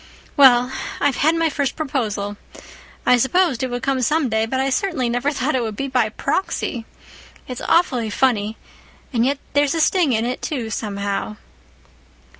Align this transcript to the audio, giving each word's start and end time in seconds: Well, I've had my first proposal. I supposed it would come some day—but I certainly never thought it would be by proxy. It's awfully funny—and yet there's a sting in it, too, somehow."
Well, 0.35 0.71
I've 0.99 1.17
had 1.17 1.35
my 1.35 1.51
first 1.51 1.75
proposal. 1.75 2.35
I 3.05 3.17
supposed 3.17 3.61
it 3.61 3.69
would 3.69 3.83
come 3.83 4.01
some 4.01 4.29
day—but 4.29 4.59
I 4.59 4.71
certainly 4.71 5.09
never 5.09 5.31
thought 5.31 5.53
it 5.53 5.61
would 5.61 5.75
be 5.75 5.87
by 5.87 6.09
proxy. 6.09 6.87
It's 7.47 7.61
awfully 7.61 8.09
funny—and 8.09 9.23
yet 9.27 9.37
there's 9.53 9.75
a 9.75 9.79
sting 9.79 10.13
in 10.13 10.25
it, 10.25 10.41
too, 10.41 10.71
somehow." 10.71 11.37